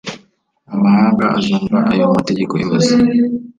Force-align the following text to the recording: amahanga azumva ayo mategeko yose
amahanga 0.73 1.25
azumva 1.39 1.77
ayo 1.93 2.05
mategeko 2.15 2.53
yose 2.65 2.91